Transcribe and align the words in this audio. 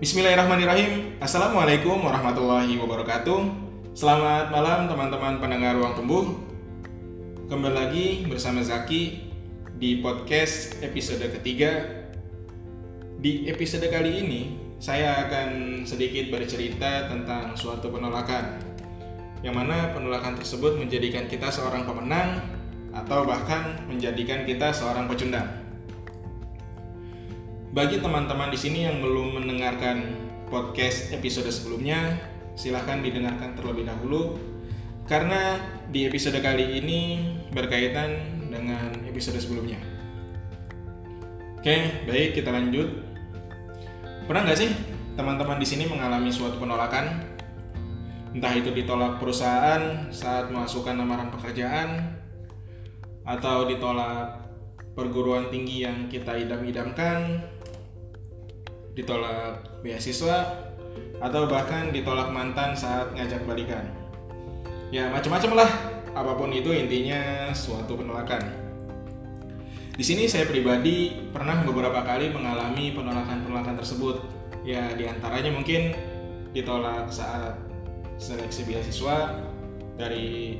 Bismillahirrahmanirrahim. 0.00 1.20
Assalamualaikum 1.20 2.00
warahmatullahi 2.00 2.72
wabarakatuh. 2.80 3.40
Selamat 3.92 4.48
malam 4.48 4.88
teman-teman 4.88 5.36
pendengar 5.44 5.76
Ruang 5.76 5.92
Tumbuh. 5.92 6.40
Kembali 7.52 7.74
lagi 7.76 8.06
bersama 8.24 8.64
Zaki 8.64 9.28
di 9.76 10.00
podcast 10.00 10.80
episode 10.80 11.20
ketiga. 11.36 11.84
Di 13.20 13.44
episode 13.52 13.84
kali 13.92 14.24
ini, 14.24 14.40
saya 14.80 15.28
akan 15.28 15.84
sedikit 15.84 16.32
bercerita 16.32 17.12
tentang 17.12 17.52
suatu 17.52 17.92
penolakan. 17.92 18.56
Yang 19.44 19.52
mana 19.52 19.92
penolakan 19.92 20.32
tersebut 20.40 20.80
menjadikan 20.80 21.28
kita 21.28 21.52
seorang 21.52 21.84
pemenang 21.84 22.40
atau 22.96 23.28
bahkan 23.28 23.84
menjadikan 23.84 24.48
kita 24.48 24.72
seorang 24.72 25.04
pecundang. 25.12 25.69
Bagi 27.70 28.02
teman-teman 28.02 28.50
di 28.50 28.58
sini 28.58 28.82
yang 28.82 28.98
belum 28.98 29.38
mendengarkan 29.38 30.02
podcast 30.50 31.14
episode 31.14 31.46
sebelumnya, 31.54 32.18
silahkan 32.58 32.98
didengarkan 32.98 33.54
terlebih 33.54 33.86
dahulu 33.86 34.42
karena 35.06 35.54
di 35.86 36.02
episode 36.02 36.34
kali 36.42 36.82
ini 36.82 37.30
berkaitan 37.54 38.42
dengan 38.50 38.90
episode 39.06 39.38
sebelumnya. 39.38 39.78
Oke, 41.62 42.10
baik 42.10 42.42
kita 42.42 42.50
lanjut. 42.50 42.90
Pernah 44.26 44.50
nggak 44.50 44.58
sih 44.58 44.74
teman-teman 45.14 45.62
di 45.62 45.66
sini 45.70 45.86
mengalami 45.86 46.34
suatu 46.34 46.58
penolakan? 46.58 47.22
Entah 48.34 48.50
itu 48.50 48.74
ditolak 48.74 49.22
perusahaan 49.22 50.10
saat 50.10 50.50
memasukkan 50.50 50.98
lamaran 50.98 51.30
pekerjaan, 51.30 52.18
atau 53.22 53.70
ditolak 53.70 54.42
perguruan 54.98 55.46
tinggi 55.54 55.86
yang 55.86 56.10
kita 56.10 56.34
idam-idamkan, 56.34 57.46
ditolak 58.94 59.80
beasiswa, 59.84 60.68
atau 61.20 61.44
bahkan 61.46 61.92
ditolak 61.92 62.32
mantan 62.32 62.72
saat 62.72 63.12
ngajak 63.12 63.44
balikan. 63.44 63.84
Ya 64.90 65.06
macam-macam 65.12 65.64
lah, 65.64 65.70
apa 66.16 66.32
pun 66.34 66.50
itu 66.50 66.72
intinya 66.74 67.52
suatu 67.54 67.94
penolakan. 67.94 68.42
Di 69.94 70.04
sini 70.06 70.24
saya 70.26 70.48
pribadi 70.48 71.12
pernah 71.28 71.60
beberapa 71.60 72.00
kali 72.00 72.32
mengalami 72.32 72.96
penolakan-penolakan 72.96 73.76
tersebut. 73.76 74.16
Ya 74.64 74.96
di 74.96 75.04
antaranya 75.04 75.52
mungkin 75.52 75.92
ditolak 76.56 77.12
saat 77.12 77.60
seleksi 78.16 78.64
beasiswa 78.64 79.44
dari 80.00 80.56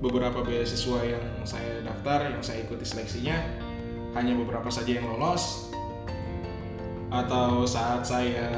beberapa 0.00 0.40
beasiswa 0.40 1.04
yang 1.04 1.24
saya 1.44 1.84
daftar, 1.84 2.32
yang 2.32 2.40
saya 2.40 2.64
ikuti 2.64 2.88
seleksinya, 2.88 3.36
hanya 4.16 4.32
beberapa 4.34 4.72
saja 4.72 4.96
yang 4.98 5.04
lolos 5.04 5.67
atau 7.08 7.64
saat 7.64 8.04
saya 8.04 8.52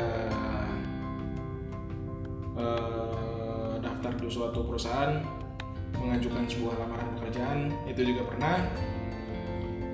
uh, 2.59 3.79
daftar 3.79 4.13
di 4.19 4.27
suatu 4.27 4.67
perusahaan 4.67 5.23
mengajukan 5.95 6.47
sebuah 6.51 6.75
lamaran 6.83 7.09
pekerjaan 7.19 7.59
itu 7.87 8.15
juga 8.15 8.27
pernah 8.27 8.67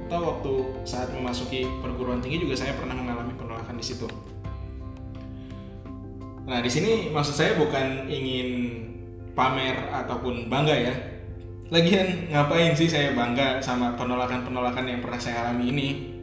atau 0.06 0.20
waktu 0.22 0.52
saat 0.86 1.10
memasuki 1.10 1.66
perguruan 1.82 2.22
tinggi 2.22 2.46
juga 2.46 2.54
saya 2.54 2.78
pernah 2.78 2.94
mengalami 2.94 3.34
penolakan 3.34 3.74
di 3.74 3.84
situ. 3.84 4.06
Nah 6.46 6.62
di 6.62 6.70
sini 6.70 7.10
maksud 7.10 7.34
saya 7.34 7.58
bukan 7.58 8.06
ingin 8.06 8.48
pamer 9.34 9.90
ataupun 9.90 10.46
bangga 10.46 10.78
ya. 10.78 10.94
Lagian 11.74 12.30
ngapain 12.30 12.78
sih 12.78 12.86
saya 12.86 13.10
bangga 13.18 13.58
sama 13.58 13.98
penolakan-penolakan 13.98 14.86
yang 14.86 15.00
pernah 15.02 15.18
saya 15.18 15.42
alami 15.42 15.74
ini? 15.74 16.16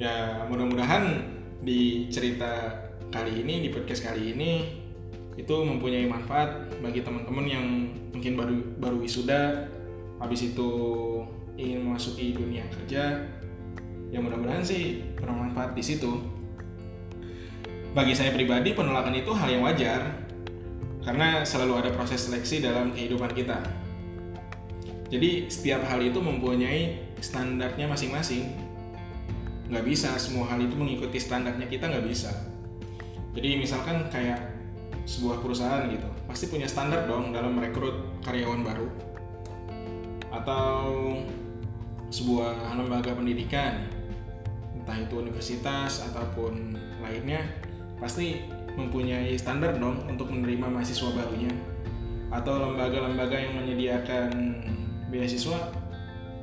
Ya 0.00 0.44
mudah-mudahan 0.48 1.24
di 1.60 2.08
cerita 2.08 2.80
kali 3.12 3.44
ini 3.44 3.64
di 3.64 3.68
podcast 3.68 4.08
kali 4.08 4.32
ini 4.32 4.52
itu 5.36 5.54
mempunyai 5.64 6.08
manfaat 6.08 6.68
bagi 6.80 7.00
teman-teman 7.00 7.46
yang 7.48 7.64
mungkin 8.12 8.36
baru 8.36 8.56
baru 8.76 8.96
wisuda 9.00 9.68
habis 10.20 10.44
itu 10.44 10.70
ingin 11.56 11.84
memasuki 11.84 12.36
dunia 12.36 12.64
kerja. 12.68 13.26
Ya 14.12 14.18
mudah-mudahan 14.20 14.64
sih 14.64 15.00
bermanfaat 15.16 15.72
di 15.72 15.82
situ. 15.84 16.20
Bagi 17.92 18.16
saya 18.16 18.32
pribadi 18.32 18.72
penolakan 18.72 19.16
itu 19.16 19.32
hal 19.32 19.48
yang 19.48 19.64
wajar 19.64 20.24
karena 21.04 21.44
selalu 21.44 21.84
ada 21.84 21.90
proses 21.92 22.28
seleksi 22.28 22.60
dalam 22.64 22.92
kehidupan 22.92 23.32
kita. 23.32 23.60
Jadi 25.12 25.48
setiap 25.52 25.84
hal 25.88 26.00
itu 26.00 26.16
mempunyai 26.20 27.12
standarnya 27.20 27.84
masing-masing 27.84 28.48
nggak 29.72 29.88
bisa 29.88 30.12
semua 30.20 30.44
hal 30.52 30.60
itu 30.60 30.76
mengikuti 30.76 31.16
standarnya 31.16 31.64
kita 31.64 31.88
nggak 31.88 32.04
bisa. 32.04 32.28
Jadi 33.32 33.56
misalkan 33.56 34.04
kayak 34.12 34.52
sebuah 35.08 35.40
perusahaan 35.40 35.88
gitu 35.88 36.04
pasti 36.28 36.52
punya 36.52 36.68
standar 36.68 37.08
dong 37.08 37.32
dalam 37.32 37.56
merekrut 37.56 38.20
karyawan 38.20 38.60
baru. 38.60 38.88
Atau 40.28 40.76
sebuah 42.12 42.76
lembaga 42.76 43.16
pendidikan 43.16 43.88
entah 44.76 44.98
itu 45.00 45.24
universitas 45.24 46.04
ataupun 46.04 46.76
lainnya 47.00 47.40
pasti 47.96 48.44
mempunyai 48.76 49.32
standar 49.40 49.80
dong 49.80 50.04
untuk 50.04 50.28
menerima 50.28 50.68
mahasiswa 50.68 51.16
barunya. 51.16 51.52
Atau 52.28 52.60
lembaga-lembaga 52.60 53.40
yang 53.40 53.56
menyediakan 53.56 54.28
beasiswa 55.08 55.72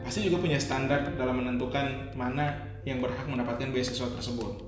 pasti 0.02 0.26
juga 0.26 0.42
punya 0.42 0.58
standar 0.58 1.14
dalam 1.14 1.46
menentukan 1.46 2.18
mana 2.18 2.69
yang 2.88 3.04
berhak 3.04 3.28
mendapatkan 3.28 3.72
beasiswa 3.72 4.08
tersebut. 4.14 4.64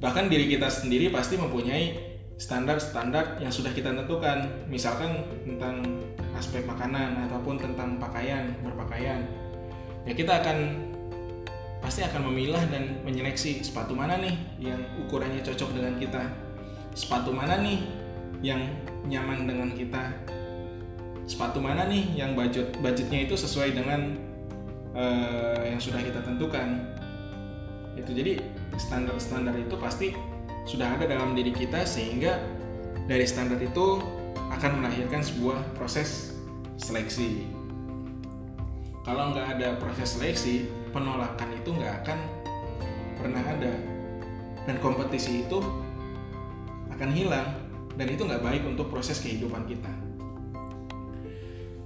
Bahkan 0.00 0.28
diri 0.28 0.52
kita 0.52 0.68
sendiri 0.68 1.08
pasti 1.08 1.40
mempunyai 1.40 2.14
standar-standar 2.36 3.38
yang 3.38 3.52
sudah 3.52 3.70
kita 3.70 3.94
tentukan, 3.94 4.66
misalkan 4.66 5.22
tentang 5.46 6.02
aspek 6.34 6.66
makanan 6.66 7.30
ataupun 7.30 7.62
tentang 7.62 7.96
pakaian, 8.02 8.52
berpakaian. 8.60 9.22
Ya 10.04 10.12
kita 10.12 10.42
akan 10.42 10.58
pasti 11.80 12.04
akan 12.04 12.32
memilah 12.32 12.64
dan 12.68 13.00
menyeleksi 13.06 13.60
sepatu 13.62 13.94
mana 13.96 14.18
nih 14.20 14.34
yang 14.60 14.80
ukurannya 15.06 15.40
cocok 15.40 15.70
dengan 15.72 15.94
kita. 15.96 16.22
Sepatu 16.92 17.30
mana 17.30 17.60
nih 17.62 17.80
yang 18.42 18.60
nyaman 19.06 19.46
dengan 19.46 19.70
kita. 19.72 20.12
Sepatu 21.24 21.62
mana 21.62 21.88
nih 21.88 22.12
yang 22.18 22.36
budget 22.36 22.76
budgetnya 22.82 23.24
itu 23.24 23.38
sesuai 23.38 23.72
dengan 23.72 24.20
uh, 24.94 25.60
yang 25.66 25.78
sudah 25.82 26.00
kita 26.00 26.22
tentukan. 26.22 26.94
Itu 27.94 28.10
jadi 28.14 28.40
standar-standar 28.78 29.54
itu 29.58 29.74
pasti 29.78 30.14
sudah 30.64 30.96
ada 30.96 31.04
dalam 31.04 31.36
diri 31.36 31.52
kita 31.52 31.84
sehingga 31.84 32.40
dari 33.04 33.28
standar 33.28 33.60
itu 33.60 34.00
akan 34.34 34.80
melahirkan 34.80 35.20
sebuah 35.20 35.76
proses 35.76 36.34
seleksi. 36.80 37.46
Kalau 39.04 39.36
nggak 39.36 39.60
ada 39.60 39.76
proses 39.76 40.16
seleksi 40.16 40.70
penolakan 40.90 41.52
itu 41.52 41.70
nggak 41.76 41.94
akan 42.02 42.18
pernah 43.20 43.44
ada. 43.44 43.74
Dan 44.64 44.80
kompetisi 44.80 45.44
itu 45.44 45.60
akan 46.88 47.10
hilang 47.12 47.44
dan 48.00 48.06
itu 48.08 48.24
nggak 48.24 48.40
baik 48.40 48.62
untuk 48.64 48.88
proses 48.88 49.20
kehidupan 49.20 49.68
kita. 49.68 49.92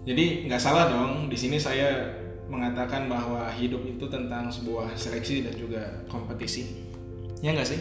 Jadi 0.07 0.47
nggak 0.47 0.63
salah 0.63 0.89
dong 0.89 1.27
di 1.27 1.37
sini 1.37 1.59
saya 1.59 2.15
mengatakan 2.49 3.07
bahwa 3.13 3.53
hidup 3.53 3.85
itu 3.85 4.09
tentang 4.09 4.49
sebuah 4.49 4.97
seleksi 4.97 5.45
dan 5.45 5.55
juga 5.55 6.05
kompetisi. 6.09 6.89
Ya 7.45 7.53
nggak 7.53 7.69
sih? 7.69 7.81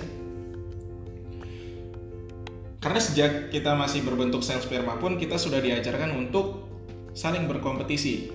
Karena 2.78 3.00
sejak 3.02 3.50
kita 3.50 3.74
masih 3.74 4.06
berbentuk 4.06 4.46
sel 4.46 4.62
sperma 4.62 5.00
pun 5.02 5.18
kita 5.18 5.40
sudah 5.40 5.58
diajarkan 5.58 6.14
untuk 6.14 6.68
saling 7.18 7.50
berkompetisi. 7.50 8.30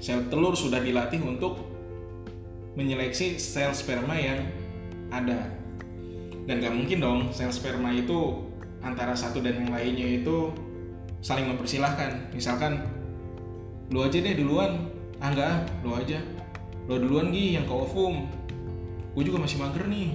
Sel 0.00 0.24
telur 0.32 0.56
sudah 0.56 0.80
dilatih 0.80 1.20
untuk 1.20 1.60
menyeleksi 2.74 3.36
sel 3.36 3.76
sperma 3.76 4.16
yang 4.16 4.40
ada. 5.12 5.52
Dan 6.44 6.60
gak 6.60 6.74
mungkin 6.76 6.98
dong 7.00 7.20
sel 7.32 7.52
sperma 7.52 7.92
itu 7.92 8.50
antara 8.84 9.16
satu 9.16 9.40
dan 9.40 9.64
yang 9.64 9.70
lainnya 9.72 10.20
itu 10.24 10.52
saling 11.24 11.48
mempersilahkan. 11.48 12.32
Misalkan 12.36 12.84
lu 13.90 14.00
aja 14.04 14.16
deh 14.20 14.34
duluan. 14.36 14.88
Ah 15.20 15.32
enggak 15.32 15.68
lu 15.84 15.92
aja. 15.96 16.20
Lu 16.84 17.00
duluan 17.00 17.32
Gi 17.32 17.56
yang 17.56 17.64
ke 17.64 17.74
ovum 17.74 18.28
gue 19.14 19.22
juga 19.22 19.38
masih 19.46 19.62
mager 19.62 19.86
nih. 19.86 20.10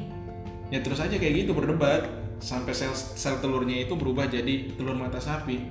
Ya 0.70 0.84
terus 0.84 1.00
aja 1.00 1.16
kayak 1.16 1.48
gitu 1.48 1.52
berdebat. 1.56 2.06
Sampai 2.40 2.72
sel 2.72 2.96
sel 2.96 3.40
telurnya 3.44 3.84
itu 3.84 3.96
berubah 3.96 4.28
jadi 4.28 4.72
telur 4.76 4.96
mata 4.96 5.20
sapi. 5.20 5.68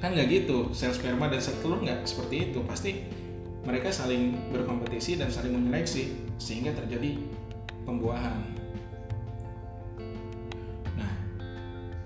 Kan 0.00 0.12
nggak 0.12 0.28
gitu 0.28 0.72
sel 0.76 0.92
sperma 0.92 1.28
dan 1.28 1.40
sel 1.40 1.56
telur 1.60 1.80
nggak 1.80 2.04
seperti 2.04 2.52
itu. 2.52 2.60
Pasti 2.64 3.06
mereka 3.64 3.92
saling 3.92 4.52
berkompetisi 4.52 5.20
dan 5.20 5.28
saling 5.28 5.56
menyeleksi 5.56 6.16
sehingga 6.36 6.72
terjadi 6.76 7.16
pembuahan. 7.84 8.40
Nah 10.96 11.12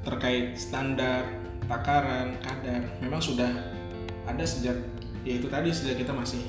terkait 0.03 0.59
standar 0.59 1.27
takaran 1.67 2.35
kadar 2.43 2.83
memang 2.99 3.23
sudah 3.23 3.80
ada 4.31 4.45
sejak 4.47 4.79
ya 5.27 5.37
itu 5.37 5.47
tadi 5.51 5.69
sejak 5.75 6.01
kita 6.01 6.13
masih 6.15 6.41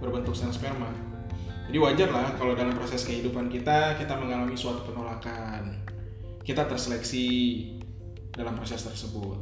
berbentuk 0.00 0.32
sel 0.32 0.50
sperma. 0.50 0.90
Jadi 1.68 1.78
wajar 1.78 2.08
lah 2.08 2.32
kalau 2.40 2.56
dalam 2.56 2.72
proses 2.72 3.04
kehidupan 3.04 3.52
kita 3.52 4.00
kita 4.00 4.16
mengalami 4.16 4.56
suatu 4.56 4.88
penolakan. 4.88 5.84
Kita 6.40 6.64
terseleksi 6.64 7.28
dalam 8.32 8.56
proses 8.56 8.80
tersebut. 8.80 9.36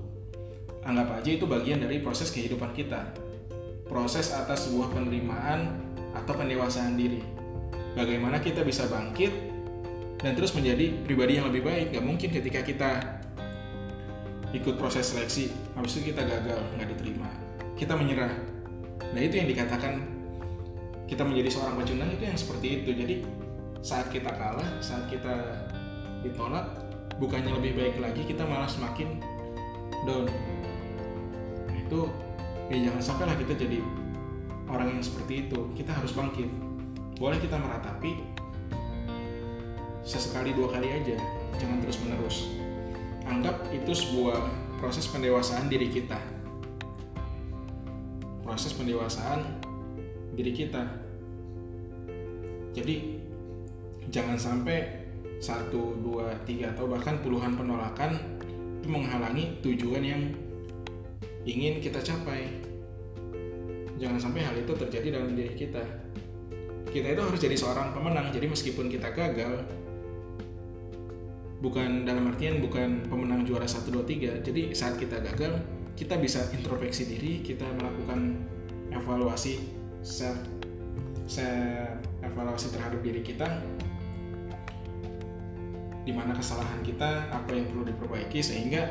Anggap 0.82 1.22
aja 1.22 1.30
itu 1.30 1.46
bagian 1.46 1.78
dari 1.78 2.02
proses 2.02 2.34
kehidupan 2.34 2.74
kita. 2.74 3.14
Proses 3.86 4.34
atas 4.34 4.66
sebuah 4.66 4.90
penerimaan 4.90 5.78
atau 6.18 6.34
pendewasaan 6.34 6.98
diri. 6.98 7.22
Bagaimana 7.94 8.42
kita 8.42 8.66
bisa 8.66 8.90
bangkit 8.90 9.30
dan 10.18 10.34
terus 10.34 10.50
menjadi 10.58 10.90
pribadi 11.06 11.38
yang 11.38 11.46
lebih 11.46 11.62
baik. 11.62 11.94
Gak 11.94 12.02
mungkin 12.02 12.28
ketika 12.34 12.60
kita 12.66 12.90
ikut 14.54 14.74
proses 14.80 15.12
seleksi 15.12 15.52
habis 15.76 16.00
itu 16.00 16.16
kita 16.16 16.24
gagal 16.24 16.58
nggak 16.78 16.88
diterima 16.96 17.28
kita 17.76 17.92
menyerah. 17.94 18.32
Nah 19.12 19.20
itu 19.20 19.36
yang 19.36 19.48
dikatakan 19.48 20.00
kita 21.06 21.22
menjadi 21.22 21.48
seorang 21.52 21.78
pecundang 21.78 22.10
itu 22.10 22.24
yang 22.26 22.38
seperti 22.38 22.82
itu. 22.82 22.90
Jadi 22.96 23.14
saat 23.84 24.10
kita 24.10 24.32
kalah 24.32 24.66
saat 24.82 25.06
kita 25.06 25.62
ditolak 26.26 26.66
bukannya 27.22 27.54
lebih 27.54 27.78
baik 27.78 27.96
lagi 28.02 28.26
kita 28.26 28.42
malah 28.42 28.66
semakin 28.66 29.22
down. 30.08 30.26
Nah, 31.68 31.76
itu 31.76 32.10
ya 32.72 32.90
jangan 32.90 33.02
sampai 33.04 33.24
lah 33.30 33.36
kita 33.38 33.54
jadi 33.54 33.78
orang 34.66 34.98
yang 34.98 35.02
seperti 35.04 35.46
itu. 35.46 35.70
Kita 35.76 35.94
harus 35.94 36.16
bangkit. 36.16 36.50
Boleh 37.16 37.38
kita 37.38 37.56
meratapi 37.56 38.24
sesekali 40.02 40.56
dua 40.56 40.72
kali 40.72 40.90
aja. 40.90 41.16
Jangan 41.56 41.78
terus 41.80 42.00
menerus 42.02 42.36
anggap 43.26 43.58
itu 43.74 43.90
sebuah 43.90 44.38
proses 44.78 45.10
pendewasaan 45.10 45.66
diri 45.66 45.90
kita 45.90 46.35
proses 48.46 48.70
pendewasaan 48.78 49.42
diri 50.38 50.54
kita 50.54 51.06
jadi 52.76 53.18
jangan 54.12 54.38
sampai 54.38 55.06
satu, 55.40 55.96
dua, 56.00 56.32
tiga 56.44 56.72
atau 56.72 56.88
bahkan 56.88 57.20
puluhan 57.20 57.56
penolakan 57.56 58.16
itu 58.80 58.88
menghalangi 58.88 59.60
tujuan 59.64 60.04
yang 60.04 60.22
ingin 61.48 61.80
kita 61.80 62.00
capai. 62.04 62.52
Jangan 63.96 64.20
sampai 64.20 64.44
hal 64.44 64.54
itu 64.60 64.72
terjadi 64.76 65.16
dalam 65.20 65.32
diri 65.32 65.56
kita. 65.56 65.80
Kita 66.92 67.16
itu 67.16 67.22
harus 67.24 67.40
jadi 67.40 67.56
seorang 67.56 67.96
pemenang. 67.96 68.28
Jadi 68.28 68.44
meskipun 68.44 68.92
kita 68.92 69.08
gagal, 69.16 69.64
bukan 71.64 72.04
dalam 72.04 72.28
artian 72.28 72.60
bukan 72.60 73.08
pemenang 73.08 73.48
juara 73.48 73.64
1 73.64 73.88
2 73.88 74.04
3. 74.04 74.44
Jadi 74.44 74.76
saat 74.76 75.00
kita 75.00 75.16
gagal, 75.24 75.64
kita 75.96 76.20
bisa 76.20 76.44
introspeksi 76.52 77.08
diri, 77.08 77.40
kita 77.40 77.64
melakukan 77.80 78.36
evaluasi 78.92 79.64
self 80.04 80.36
evaluasi 82.22 82.70
terhadap 82.70 83.02
diri 83.02 83.24
kita 83.24 83.48
di 86.06 86.14
mana 86.14 86.30
kesalahan 86.38 86.78
kita, 86.86 87.34
apa 87.34 87.50
yang 87.50 87.66
perlu 87.66 87.82
diperbaiki 87.90 88.38
sehingga 88.38 88.86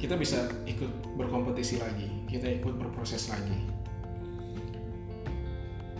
kita 0.00 0.16
bisa 0.16 0.48
ikut 0.64 0.88
berkompetisi 1.20 1.82
lagi, 1.82 2.08
kita 2.30 2.48
ikut 2.62 2.80
berproses 2.80 3.28
lagi. 3.28 3.60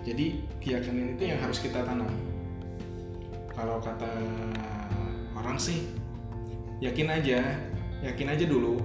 Jadi 0.04 0.40
keyakinan 0.64 1.16
itu 1.16 1.28
yang 1.28 1.40
harus 1.44 1.60
kita 1.60 1.84
tanam. 1.84 2.08
Kalau 3.52 3.80
kata 3.84 4.08
orang 5.36 5.60
sih, 5.60 5.92
yakin 6.80 7.08
aja, 7.12 7.60
yakin 8.00 8.28
aja 8.32 8.44
dulu, 8.48 8.80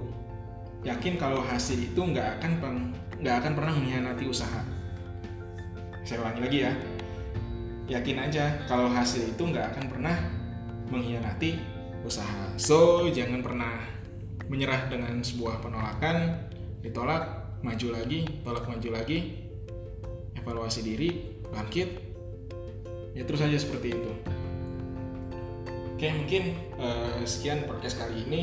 yakin 0.80 1.20
kalau 1.20 1.44
hasil 1.44 1.76
itu 1.76 2.00
nggak 2.00 2.40
akan 2.40 2.52
nggak 3.20 3.36
akan 3.44 3.52
pernah 3.52 3.72
mengkhianati 3.76 4.24
usaha. 4.24 4.60
Saya 6.00 6.24
ulangi 6.24 6.40
lagi 6.40 6.58
ya, 6.64 6.72
yakin 7.90 8.16
aja 8.16 8.44
kalau 8.64 8.88
hasil 8.88 9.28
itu 9.28 9.42
nggak 9.44 9.76
akan 9.76 9.84
pernah 9.92 10.16
mengkhianati 10.88 11.60
usaha. 12.02 12.48
So 12.56 13.06
jangan 13.12 13.44
pernah 13.44 13.84
menyerah 14.48 14.88
dengan 14.88 15.20
sebuah 15.20 15.62
penolakan, 15.62 16.48
ditolak, 16.80 17.54
maju 17.60 17.88
lagi, 17.94 18.26
tolak 18.42 18.64
maju 18.66 18.88
lagi, 18.96 19.46
evaluasi 20.40 20.80
diri, 20.80 21.38
bangkit, 21.52 21.88
ya 23.14 23.22
terus 23.28 23.44
aja 23.44 23.58
seperti 23.60 23.94
itu. 23.94 24.12
Oke 25.94 26.08
mungkin 26.16 26.56
uh, 26.80 27.20
sekian 27.28 27.68
podcast 27.68 28.00
kali 28.00 28.24
ini. 28.24 28.42